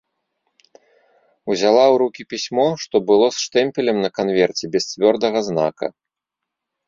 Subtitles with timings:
[1.49, 5.85] Узяла ў рукі пісьмо, што было з штэмпелем на канверце без цвёрдага знака.